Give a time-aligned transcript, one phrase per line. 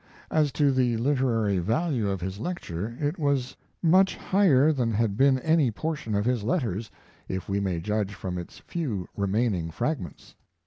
[0.31, 5.37] As to the literary value of his lecture, it was much higher than had, been
[5.37, 6.89] any portion of his letters,
[7.27, 10.33] if we may judge from its few remaining fragments.